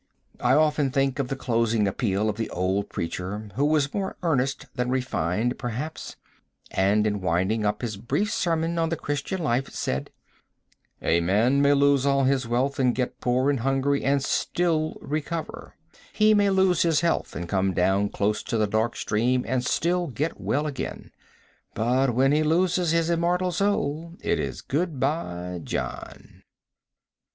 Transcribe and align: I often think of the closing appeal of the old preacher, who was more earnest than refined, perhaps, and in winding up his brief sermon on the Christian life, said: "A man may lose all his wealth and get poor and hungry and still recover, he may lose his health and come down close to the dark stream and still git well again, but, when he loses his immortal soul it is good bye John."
I 0.39 0.53
often 0.55 0.89
think 0.89 1.19
of 1.19 1.27
the 1.27 1.35
closing 1.35 1.87
appeal 1.87 2.27
of 2.27 2.35
the 2.35 2.49
old 2.49 2.89
preacher, 2.89 3.51
who 3.53 3.63
was 3.65 3.93
more 3.93 4.15
earnest 4.23 4.65
than 4.73 4.89
refined, 4.89 5.59
perhaps, 5.59 6.15
and 6.71 7.05
in 7.05 7.21
winding 7.21 7.67
up 7.67 7.83
his 7.83 7.97
brief 7.97 8.31
sermon 8.33 8.79
on 8.79 8.89
the 8.89 8.95
Christian 8.95 9.43
life, 9.43 9.69
said: 9.69 10.09
"A 11.03 11.21
man 11.21 11.61
may 11.61 11.73
lose 11.73 12.03
all 12.07 12.23
his 12.23 12.47
wealth 12.47 12.79
and 12.79 12.95
get 12.95 13.21
poor 13.21 13.51
and 13.51 13.59
hungry 13.59 14.03
and 14.03 14.23
still 14.23 14.97
recover, 15.01 15.75
he 16.11 16.33
may 16.33 16.49
lose 16.49 16.81
his 16.81 17.01
health 17.01 17.35
and 17.35 17.47
come 17.47 17.71
down 17.71 18.09
close 18.09 18.41
to 18.41 18.57
the 18.57 18.65
dark 18.65 18.95
stream 18.95 19.45
and 19.47 19.63
still 19.63 20.07
git 20.07 20.41
well 20.41 20.65
again, 20.65 21.11
but, 21.75 22.15
when 22.15 22.31
he 22.31 22.41
loses 22.41 22.89
his 22.89 23.11
immortal 23.11 23.51
soul 23.51 24.15
it 24.21 24.39
is 24.39 24.63
good 24.63 24.99
bye 24.99 25.61
John." 25.63 26.41